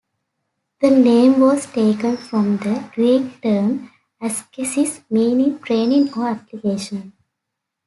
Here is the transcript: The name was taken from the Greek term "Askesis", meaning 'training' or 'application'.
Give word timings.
The 0.79 0.89
name 0.89 1.39
was 1.41 1.67
taken 1.67 2.17
from 2.17 2.57
the 2.57 2.89
Greek 2.95 3.39
term 3.39 3.91
"Askesis", 4.19 5.03
meaning 5.11 5.59
'training' 5.59 6.11
or 6.17 6.27
'application'. 6.27 7.13